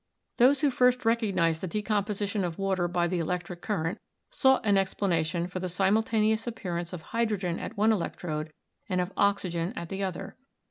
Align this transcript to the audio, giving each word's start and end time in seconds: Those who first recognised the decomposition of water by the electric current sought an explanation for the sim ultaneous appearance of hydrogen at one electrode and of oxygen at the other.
Those 0.37 0.61
who 0.61 0.71
first 0.71 1.05
recognised 1.05 1.61
the 1.61 1.67
decomposition 1.67 2.43
of 2.43 2.57
water 2.57 2.87
by 2.87 3.05
the 3.05 3.19
electric 3.19 3.61
current 3.61 3.99
sought 4.31 4.65
an 4.65 4.75
explanation 4.75 5.45
for 5.45 5.59
the 5.59 5.69
sim 5.69 5.95
ultaneous 5.95 6.47
appearance 6.47 6.91
of 6.91 7.03
hydrogen 7.13 7.59
at 7.59 7.77
one 7.77 7.91
electrode 7.91 8.51
and 8.89 8.99
of 8.99 9.13
oxygen 9.15 9.73
at 9.75 9.89
the 9.89 10.01
other. 10.03 10.35